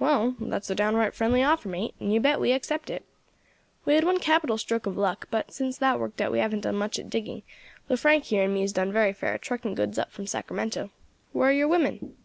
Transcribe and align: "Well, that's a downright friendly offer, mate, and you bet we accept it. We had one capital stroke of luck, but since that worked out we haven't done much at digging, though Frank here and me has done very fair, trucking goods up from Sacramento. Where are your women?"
"Well, 0.00 0.34
that's 0.40 0.68
a 0.70 0.74
downright 0.74 1.14
friendly 1.14 1.40
offer, 1.40 1.68
mate, 1.68 1.94
and 2.00 2.12
you 2.12 2.18
bet 2.18 2.40
we 2.40 2.50
accept 2.50 2.90
it. 2.90 3.04
We 3.84 3.94
had 3.94 4.02
one 4.02 4.18
capital 4.18 4.58
stroke 4.58 4.86
of 4.86 4.96
luck, 4.96 5.28
but 5.30 5.52
since 5.52 5.78
that 5.78 6.00
worked 6.00 6.20
out 6.20 6.32
we 6.32 6.40
haven't 6.40 6.62
done 6.62 6.74
much 6.74 6.98
at 6.98 7.08
digging, 7.08 7.44
though 7.86 7.94
Frank 7.94 8.24
here 8.24 8.42
and 8.42 8.52
me 8.54 8.62
has 8.62 8.72
done 8.72 8.90
very 8.92 9.12
fair, 9.12 9.38
trucking 9.38 9.76
goods 9.76 9.96
up 9.96 10.10
from 10.10 10.26
Sacramento. 10.26 10.90
Where 11.30 11.50
are 11.50 11.52
your 11.52 11.68
women?" 11.68 12.16